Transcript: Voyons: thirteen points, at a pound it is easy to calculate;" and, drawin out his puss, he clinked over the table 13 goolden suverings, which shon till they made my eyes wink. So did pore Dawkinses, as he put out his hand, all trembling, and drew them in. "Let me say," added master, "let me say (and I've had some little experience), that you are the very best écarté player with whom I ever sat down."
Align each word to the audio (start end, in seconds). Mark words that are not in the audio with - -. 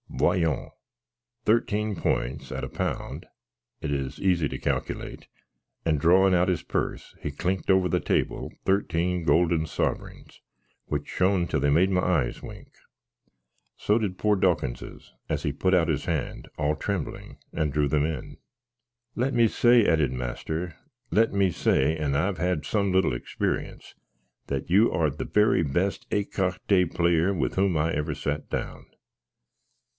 Voyons: 0.09 0.71
thirteen 1.45 1.95
points, 1.95 2.51
at 2.51 2.63
a 2.63 2.69
pound 2.69 3.27
it 3.81 3.91
is 3.91 4.19
easy 4.19 4.47
to 4.49 4.59
calculate;" 4.59 5.27
and, 5.85 5.99
drawin 5.99 6.33
out 6.33 6.47
his 6.47 6.61
puss, 6.63 7.15
he 7.21 7.31
clinked 7.31 7.69
over 7.69 7.87
the 7.87 7.99
table 7.99 8.51
13 8.65 9.23
goolden 9.25 9.65
suverings, 9.67 10.41
which 10.85 11.07
shon 11.07 11.47
till 11.47 11.59
they 11.59 11.69
made 11.69 11.89
my 11.89 12.01
eyes 12.01 12.41
wink. 12.41 12.69
So 13.77 13.97
did 13.99 14.17
pore 14.17 14.35
Dawkinses, 14.35 15.13
as 15.29 15.43
he 15.43 15.51
put 15.51 15.73
out 15.73 15.87
his 15.87 16.05
hand, 16.05 16.47
all 16.57 16.75
trembling, 16.75 17.37
and 17.53 17.71
drew 17.73 17.87
them 17.87 18.05
in. 18.05 18.37
"Let 19.15 19.33
me 19.33 19.47
say," 19.47 19.85
added 19.85 20.11
master, 20.11 20.75
"let 21.11 21.31
me 21.31 21.51
say 21.51 21.95
(and 21.95 22.17
I've 22.17 22.37
had 22.37 22.65
some 22.65 22.91
little 22.91 23.13
experience), 23.13 23.95
that 24.47 24.69
you 24.69 24.91
are 24.91 25.09
the 25.09 25.25
very 25.25 25.63
best 25.63 26.09
écarté 26.09 26.93
player 26.93 27.33
with 27.33 27.55
whom 27.55 27.77
I 27.77 27.91
ever 27.93 28.13
sat 28.13 28.49
down." 28.49 28.85